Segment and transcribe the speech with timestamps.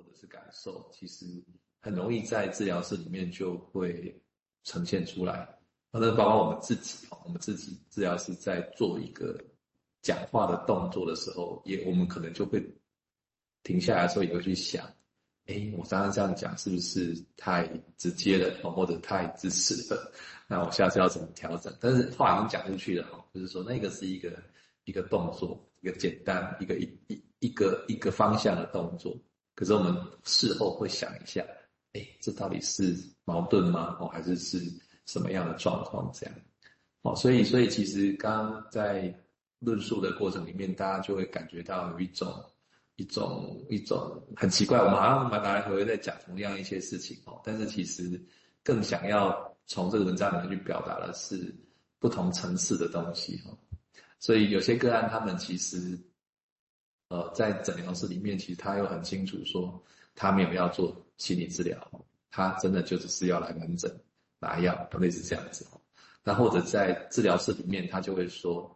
[0.00, 1.26] 或者是感受，其实
[1.80, 4.18] 很容易在治疗室里面就会
[4.64, 5.48] 呈现出来。
[5.92, 9.38] 那包括我们自己，我们自己治疗师在做一个
[10.02, 12.64] 讲话的动作的时候，也我们可能就会
[13.62, 14.86] 停下来的时候，也会去想：
[15.46, 20.12] 哎，我刚刚这样讲是不是太直接了，或者太自私了？
[20.46, 21.76] 那我下次要怎么调整？
[21.80, 24.40] 但是话已经讲出去了，就是说那个是一个
[24.84, 29.16] 一个动作，一个简单，一个一一一个一个方向的动作。
[29.60, 31.44] 可是我们事后会想一下，
[31.92, 32.96] 哎，这到底是
[33.26, 33.98] 矛盾吗？
[34.00, 34.58] 哦，还是是？
[35.06, 36.34] 什么样的状况这样？
[37.02, 39.12] 哦，所以所以其实刚刚在
[39.58, 42.32] 论述的过程里面，大家就会感觉到有一种
[42.94, 48.24] 一种一种很奇怪，我们好像蛮来回回在讲同样一些事情哦，但是其实
[48.62, 51.52] 更想要从这个文章里面去表达的是
[51.98, 53.58] 不同层次的东西哦。
[54.20, 55.98] 所以有些个案，他们其实
[57.10, 59.80] 呃在诊疗室里面，其实他又很清楚说，
[60.14, 61.76] 他没有要做心理治疗，
[62.30, 63.94] 他真的就只是要来门诊。
[64.42, 65.66] 拿药，类似这样子。
[66.24, 68.74] 那或者在治疗室里面，他就会说：“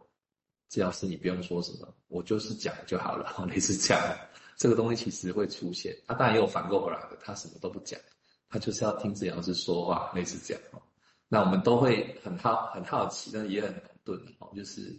[0.69, 3.33] 治疗师，你不用说什么，我就是讲就好了。
[3.49, 4.17] ”类似这样，
[4.57, 5.91] 这个东西其实会出现。
[6.05, 7.99] 他当然也有反过回来的，他什么都不讲，
[8.47, 10.63] 他就是要听治疗师说话，类似这样。
[11.27, 14.95] 那我们都会很好很好奇，但也很矛盾哦，就是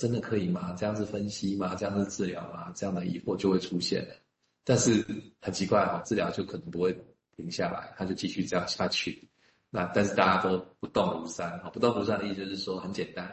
[0.00, 0.74] 真的可以吗？
[0.78, 1.74] 这样子分析吗？
[1.74, 2.72] 这样子治疗吗？
[2.74, 4.14] 这样的疑惑就会出现了。
[4.64, 5.04] 但是
[5.42, 6.98] 很奇怪哈，治疗就可能不会
[7.36, 9.28] 停下来，他就继续这样下去。
[9.68, 13.30] 那但是大家都不动如山哈，不动如山的意思就是说很简单，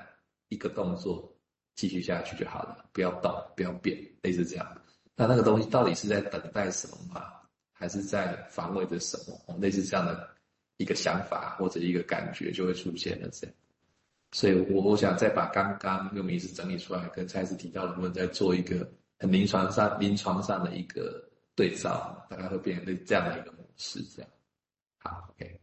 [0.50, 1.34] 一个动作
[1.74, 4.82] 继续下去就好了，不要动，不要变，类似这样。
[5.16, 7.32] 那那个东西到底是在等待什么吗？
[7.72, 9.58] 还是在防卫着什么？
[9.62, 10.30] 类似这样的
[10.76, 13.56] 一个想法或者一个感觉就会出现了这样。
[14.32, 21.24] 所以我我想再把刚刚用名词整理出来，跟蔡司提到的部分再做一个很临床上临床上的一个
[21.56, 24.32] 对照，大概会变成这样的一个模式这样。
[25.00, 25.60] 好，OK。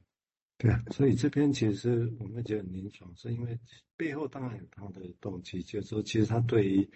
[0.57, 3.59] 对啊，所以这边其实我们觉得临床，是因为
[3.97, 6.89] 背后当然有他的动机，就是说其实他对于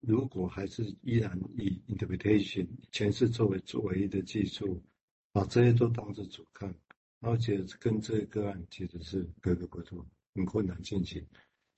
[0.00, 4.82] 如果还是依然以 interpretation 诠释作为作为一的技术，
[5.30, 6.74] 把这些都当做主看，
[7.20, 10.04] 而且跟这个个案其实是格格不入，
[10.34, 11.24] 很困难进行。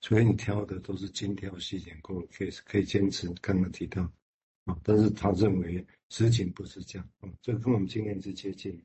[0.01, 4.03] 所以你挑的都是精挑细选过的 case，可以坚持刚刚提到
[4.65, 8.79] 啊，但是他认为实情不是这样啊，这个跟我们经验是接近。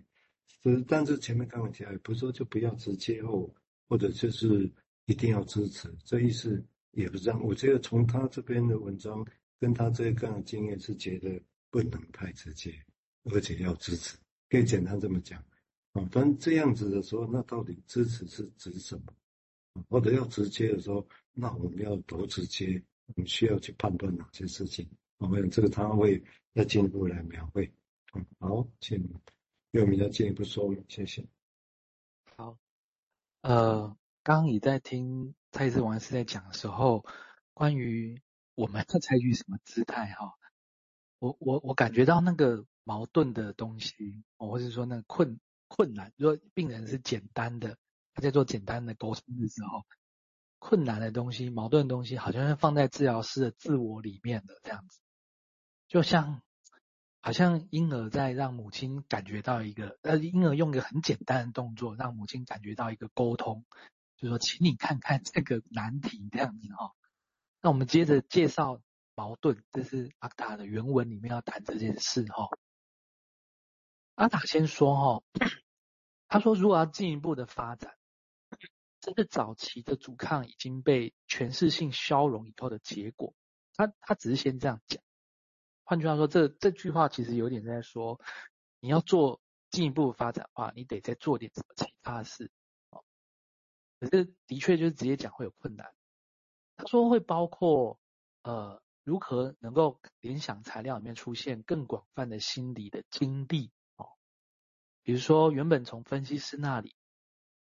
[0.62, 3.52] 是，但是前面刚刚提到，不是说就不要直接或
[3.88, 4.70] 或者就是
[5.06, 7.42] 一定要支持，这意思也不是这样。
[7.42, 9.26] 我觉得从他这边的文章
[9.58, 12.74] 跟他这个个经验是觉得不能太直接，
[13.24, 14.16] 而且要支持，
[14.48, 15.42] 可以简单这么讲
[15.92, 16.08] 啊。
[16.10, 19.12] 但这样子的时候，那到底支持是指什么？
[19.88, 22.82] 或者要直接的时候，那我们要多直接？
[23.06, 24.88] 我们需要去判断哪些事情？
[25.18, 26.22] 我们这个他会
[26.54, 27.72] 再进一步来描绘。
[28.14, 29.12] 嗯，好，请。
[29.72, 30.84] 有没有进一步说明？
[30.88, 31.26] 谢谢。
[32.36, 32.58] 好，
[33.42, 37.04] 呃，刚刚你在听蔡志王医师在讲的时候，
[37.54, 38.20] 关于
[38.54, 40.34] 我们要采取什么姿态哈，
[41.18, 45.38] 我我我感觉到那个矛盾的东西，或者说那个困
[45.68, 47.78] 困难，如果病人是简单的，
[48.14, 49.84] 他在做简单的沟通的时候，
[50.58, 55.00] 困难的东西、矛盾的东西，好像是放在治疗师的自我里面的这样子，
[55.88, 56.42] 就像。
[57.22, 63.66] 好像婴儿在让母亲感觉到一个，呃，婴儿用一个很简单的动作，让母亲感觉到一个沟通，
[64.16, 66.94] 就说，请你看看这个难题这样子哈。
[67.60, 68.80] 那我们接着介绍
[69.14, 72.48] 矛盾，这是阿达的原文里面要谈这件事哈。
[74.14, 75.22] 阿达先说哈，
[76.26, 77.98] 他说如果要进一步的发展，
[79.00, 83.34] 这个早期的阻抗已经被诠释性消融以后的结果，
[83.74, 85.02] 他他只是先这样讲。
[85.84, 88.20] 换句话说，这这句话其实有点在说，
[88.78, 89.40] 你要做
[89.70, 92.50] 进一步发展的话，你得再做点什么其他的事。
[92.90, 93.02] 哦
[93.98, 95.92] 可是的确就是直接讲会有困难。
[96.76, 97.98] 他说会包括
[98.42, 104.08] 呃，如何能够联想材料里面出现更广泛的心理的经历哦，
[105.02, 106.96] 比如说原本从分析师那里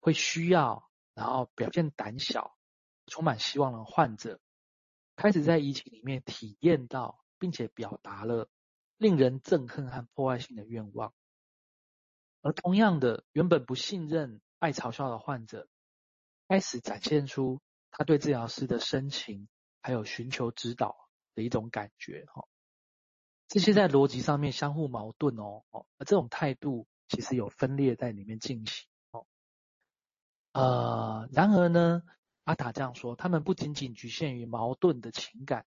[0.01, 2.57] 会需要，然后表现胆小、
[3.07, 4.41] 充满希望的患者，
[5.17, 7.21] 开始在疫情里面体验到。
[7.37, 8.49] 并且表达了
[8.97, 11.13] 令人憎恨和破坏性的愿望，
[12.41, 15.69] 而同样的，原本不信任、爱嘲笑的患者，
[16.49, 19.49] 开始展现出他对治疗师的深情，
[19.83, 20.97] 还有寻求指导
[21.35, 22.25] 的一种感觉。
[22.33, 22.47] 哈，
[23.49, 25.65] 这些在逻辑上面相互矛盾哦。
[25.69, 28.89] 哦，而这种态度其实有分裂在里面进行。
[30.55, 32.03] 呃，然而呢，
[32.45, 35.67] 阿塔这样说，他们不仅仅局限于矛盾的情感。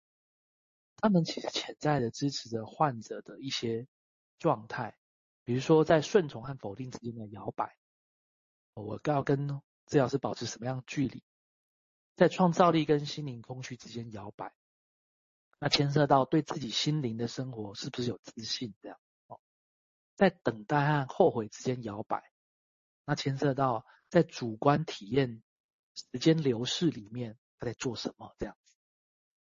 [0.98, 3.88] 他们其实潜在的支持着患者的一些
[4.40, 4.98] 状态，
[5.44, 7.78] 比如说在顺从和否定之间的摇摆，
[8.74, 9.48] 我要跟
[9.86, 11.24] 治疗师保持什么样的距离？
[12.16, 14.52] 在创造力跟心灵空虚之间摇摆，
[15.60, 18.98] 那牵涉到对自己心灵的生活是不是有自信这样？
[19.28, 19.40] 哦，
[20.16, 22.32] 在等待和后悔之间摇摆，
[23.06, 25.42] 那牵涉到在主观体验
[25.96, 28.76] 时间流逝里面他在做什么这样子，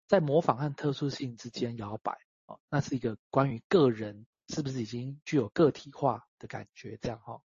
[0.06, 7.42] 在模仿和特殊性之间摇摆，哦，那是一个关于个人是不是已经具有个体化的感觉这样哈。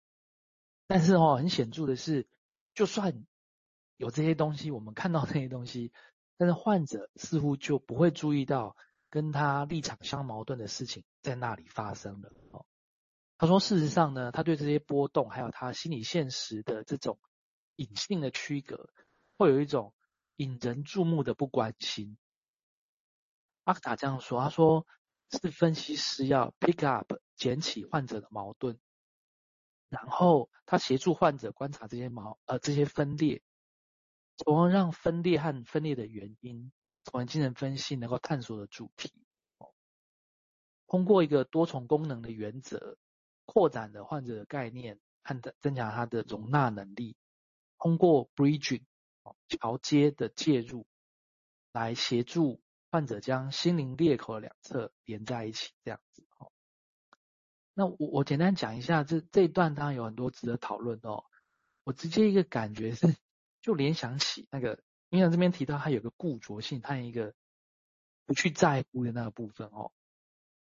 [0.88, 2.26] 但是哦，很显著的是，
[2.74, 3.24] 就算
[3.96, 5.92] 有这些东西，我们看到这些东西，
[6.36, 8.76] 但是患者似乎就不会注意到
[9.10, 12.32] 跟他立场相矛盾的事情在那里发生了。
[12.50, 12.66] 哦，
[13.38, 17.18] 他说，事实上呢，他对这些波动，还有他心理现实的这种
[17.76, 18.88] 隐性的区隔，
[19.36, 19.94] 会有一种
[20.36, 22.16] 引人注目的不关心。
[23.64, 24.86] 阿克塔这样说，他说
[25.30, 28.78] 是分析师要 pick up 捡起患者的矛盾，
[29.88, 33.42] 然后他协助患者观察这些矛呃这些分裂。
[34.38, 36.70] 从而让分裂和分裂的原因，
[37.04, 39.10] 从而精神分析能够探索的主题。
[40.86, 42.98] 通过一个多重功能的原则，
[43.46, 47.16] 扩展了患者的概念和增强他的容纳能力。
[47.78, 48.82] 通过 bridging
[49.48, 50.86] 桥接的介入，
[51.72, 52.60] 来协助
[52.90, 56.22] 患者将心灵裂口的两侧连在一起，这样子。
[57.72, 61.24] 那我我简单讲一下，这这一段当然有很多值得讨论哦。
[61.84, 63.16] 我直接一个感觉是。
[63.62, 67.34] 就联想起那个，因为这边提到他有个固着性，他有一个
[68.24, 69.90] 不去在乎的那个部分哦。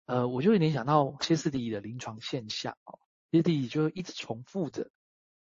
[0.05, 2.99] 呃，我就会联想到歇斯底里的临床现象哦，
[3.31, 4.89] 歇斯底里就一直重复着，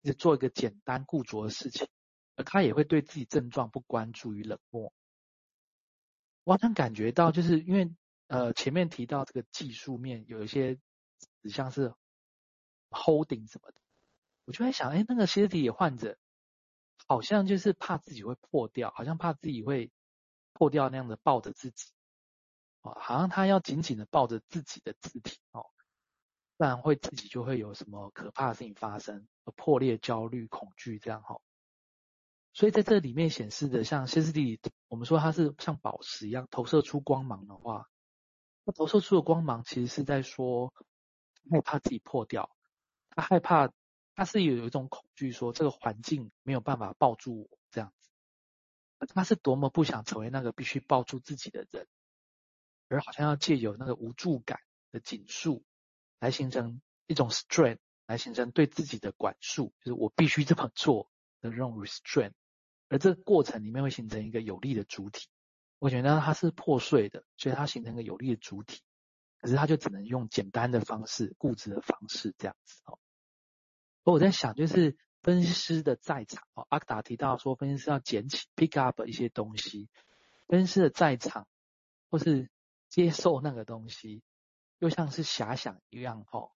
[0.02, 1.88] 一直做一个简单固着的事情，
[2.37, 4.93] 而他也会对自己症状不关注与冷漠。
[6.44, 7.94] 我好像感觉到，就是因为
[8.26, 10.76] 呃前面提到这个技术面有一些
[11.43, 11.94] 指向是
[12.90, 13.81] holding 什么的，
[14.44, 16.19] 我就在想，哎，那个歇斯底里患者。
[17.06, 19.90] 好像就是怕自己会破掉，好像怕自己会
[20.52, 21.87] 破掉那样的抱着自己，
[22.83, 25.67] 哦，好像他要紧紧的抱着自己的肢体哦，
[26.57, 29.27] 不然会自己就会有什么可怕的事情发生，
[29.57, 31.41] 破裂、焦虑、恐惧这样哈。
[32.53, 37.89] 所以在这里面显示的，像歇斯底里，我们说它是像宝石一样投射出光芒的话，
[38.65, 40.73] 那投射出的光芒其实是在说
[41.51, 42.51] 害怕自己破掉，
[43.11, 43.71] 他害怕。
[44.21, 48.11] 他是有一种恐惧，说这个环境没有办法抱住我这样子，
[49.15, 51.87] 他是多么不想成为那个必须抱住自己的人，
[52.88, 54.61] 而好像要借由那个无助感
[54.93, 55.64] 的紧束，
[56.19, 62.32] 来形成一种 strength，来形成对自己的管束，就是我必须这么做的这种 restraint，
[62.88, 65.29] 而这个过程里面会形成一个有力的主体。
[65.79, 68.82] 我觉得它是破碎的，所以它形成一个有力的主体，
[69.41, 72.99] 可是它就只能用简单的方式、固执的方式这样子哦。
[74.02, 79.88] 我在想，就是分析师的在场哦，阿克达提到说，分析师要捡起 pick up 一些东西，
[80.49, 81.46] 分析师的在场
[82.11, 82.50] 或是
[82.88, 84.23] 接受那个东西，
[84.79, 86.50] 又像是遐想一样哦。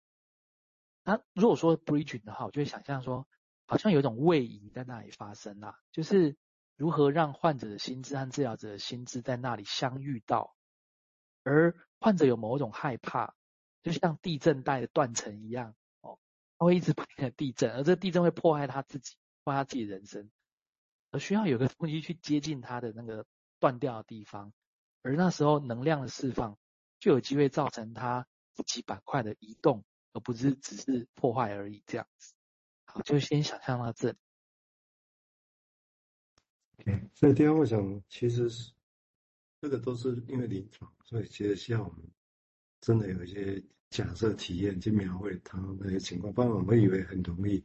[1.05, 3.27] 那如果说 bridging 的话，我就会想象说，
[3.67, 6.37] 好像有一种位移在那里发生啊，就是
[6.77, 10.55] 如何让患者的心智和治疗者的心智在那里相遇到，
[11.45, 13.35] 而患者有某种害怕，
[13.83, 15.75] 就像地震带的断层一样。
[16.01, 16.19] 哦
[16.59, 19.15] 他会一直不停的地震，而这地震会破坏他自己，
[19.45, 20.29] 破坏他自己人生，
[21.13, 23.25] 而需要有个东西去接近他的那个
[23.61, 24.53] 断掉的地方，
[25.03, 26.59] 而那时候能量的释放
[26.99, 31.83] 就有机会造成它自己板块的移动，而不是只是破坏而已。
[31.87, 32.35] 这样子，
[32.85, 34.19] 好，就先想象到这里。
[37.15, 38.73] 所以第二，我想其实是
[39.61, 42.11] 这个都是因为临床，所以其实需要我们
[42.81, 43.63] 真的有一些。
[43.91, 47.65] 假设体验去描绘他那些情况，不然我们以为很容易，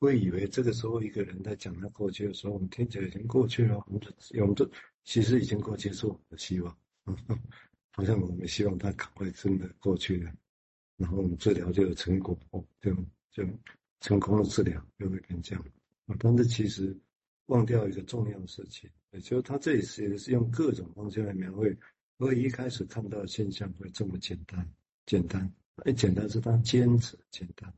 [0.00, 4.68] 会以为这个时候一个人在讲他过去的时候，我们听起来已经过去了，我们就我们就
[5.04, 6.76] 其实已经过去，是我们的希望，
[7.92, 10.32] 好像我们希望他赶快真的过去了，
[10.96, 12.36] 然后我们治疗就有成果，
[12.80, 12.92] 就
[13.30, 13.46] 就
[14.00, 15.64] 成功的治疗就会变这样，
[16.18, 16.98] 但是其实
[17.46, 21.76] 忘掉一个重要的事情，也就是他这里是是用各种方式来描绘，
[22.18, 24.66] 所以一开始看到的现象会这么简单，
[25.04, 25.52] 简单。
[25.84, 27.72] 哎，简单是他坚持简单。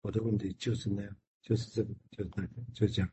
[0.00, 3.10] 我的问题就是那样，就是这个，就是那个，就这样。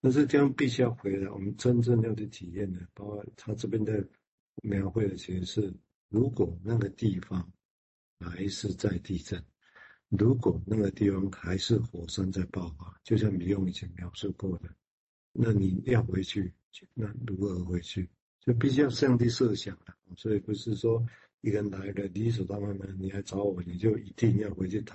[0.00, 4.06] 但是这样必须要回来，我们真正要去体验的，包括他这边的
[4.62, 5.74] 描绘的，其实是
[6.08, 7.52] 如果那个地方
[8.20, 9.42] 还是在地震，
[10.08, 14.68] 如果那个地方还是火山在爆发，就像米用以前描述过的，
[15.32, 16.52] 那你要回去，
[16.94, 18.08] 那如何回去？
[18.40, 19.96] 就必须要上帝设想了。
[20.16, 21.04] 所以不是说。
[21.42, 24.84] 一个人来了，理所当然的，你来找我，你就一定要回去躺